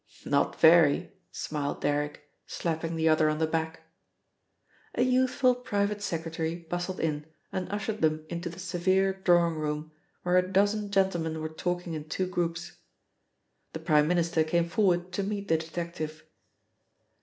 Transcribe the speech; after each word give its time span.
"Not 0.25 0.59
very," 0.59 1.11
smiled 1.31 1.81
Derrick, 1.81 2.27
slapping 2.47 2.95
the 2.95 3.07
other 3.07 3.29
on 3.29 3.37
the 3.37 3.45
back. 3.45 3.81
A 4.95 5.03
youthful 5.03 5.53
private 5.53 6.01
secretary 6.01 6.55
bustled 6.55 6.99
in 6.99 7.27
and 7.51 7.71
ushered 7.71 8.01
them 8.01 8.25
into 8.27 8.49
the 8.49 8.57
severe 8.57 9.13
drawing 9.13 9.57
room, 9.59 9.91
where 10.23 10.37
a 10.37 10.41
dozen 10.51 10.89
gentlemen 10.89 11.39
were 11.39 11.49
talking 11.49 11.93
in 11.93 12.09
two 12.09 12.25
groups. 12.25 12.77
The 13.73 13.79
Prime 13.79 14.07
Minister 14.07 14.43
came 14.43 14.67
forward 14.67 15.11
to 15.11 15.21
meet 15.21 15.47
the 15.49 15.57
detective. 15.57 16.23